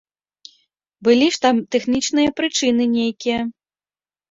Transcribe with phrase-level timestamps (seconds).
[1.07, 3.39] Былі ж там тэхнічныя прычыны нейкія.